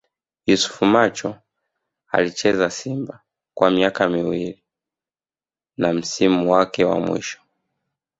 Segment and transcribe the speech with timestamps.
[0.45, 1.39] Yusuf Macho
[2.11, 4.63] Alicheza Simba kwa miaka miwili
[5.77, 7.41] na msimu wake wa mwisho